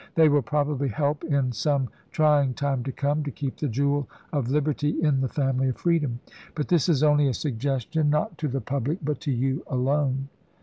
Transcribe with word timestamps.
They 0.15 0.29
will 0.29 0.41
probably 0.41 0.87
help 0.89 1.23
in 1.23 1.51
some 1.51 1.87
trying 2.09 2.55
time 2.55 2.83
to 2.85 2.91
come, 2.91 3.21
to 3.23 3.29
keep 3.29 3.57
the 3.57 3.67
jewel 3.67 4.09
of 4.33 4.49
liberty 4.49 4.99
in 4.99 5.21
the 5.21 5.29
family 5.29 5.69
of 5.69 5.77
freedom. 5.77 6.21
But 6.55 6.69
this 6.69 6.89
is 6.89 7.03
only 7.03 7.27
a 7.27 7.35
suggestion, 7.35 8.09
not 8.09 8.35
to 8.39 8.47
the 8.47 8.61
public, 8.61 8.97
but 9.03 9.19
to 9.19 9.31
you 9.31 9.61
alone." 9.67 10.29